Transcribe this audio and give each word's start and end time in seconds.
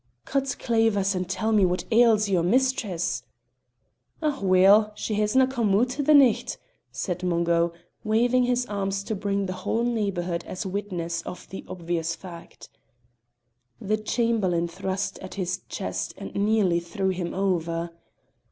"Cut 0.25 0.55
clavers 0.57 1.13
and 1.13 1.29
tell 1.29 1.51
me 1.51 1.63
what 1.63 1.83
ails 1.91 2.27
your 2.27 2.41
mistress!" 2.41 3.21
"Oh, 4.19 4.41
weel; 4.43 4.91
she 4.95 5.13
hisna 5.13 5.45
come 5.45 5.75
oot 5.75 5.89
the 5.89 6.15
nicht," 6.15 6.57
said 6.91 7.21
Mungo, 7.21 7.71
waving 8.03 8.45
his 8.45 8.65
arms 8.65 9.03
to 9.03 9.13
bring 9.13 9.45
the 9.45 9.53
whole 9.61 9.83
neighbourhood 9.83 10.43
as 10.45 10.65
witness 10.65 11.21
of 11.21 11.47
the 11.49 11.63
obvious 11.67 12.15
fact. 12.15 12.67
The 13.79 13.97
Chamberlain 13.97 14.67
thrust 14.67 15.19
at 15.19 15.35
his 15.35 15.61
chest 15.69 16.15
and 16.17 16.33
nearly 16.33 16.79
threw 16.79 17.09
him 17.09 17.35
over. 17.35 17.91